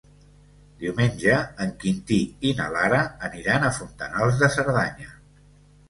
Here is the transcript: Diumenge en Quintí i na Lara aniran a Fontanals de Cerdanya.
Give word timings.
Diumenge 0.83 1.35
en 1.67 1.75
Quintí 1.85 2.19
i 2.51 2.55
na 2.63 2.69
Lara 2.79 3.05
aniran 3.31 3.71
a 3.71 3.73
Fontanals 3.79 4.45
de 4.45 4.55
Cerdanya. 4.59 5.17